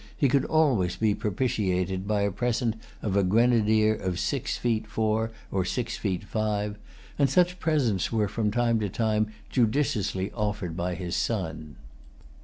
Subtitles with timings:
[0.17, 5.29] He could always be propitiated by a present of a grenadier of six feet four
[5.51, 6.79] or six feet five;
[7.19, 11.75] and such presents were from time to time judiciously offered by his son.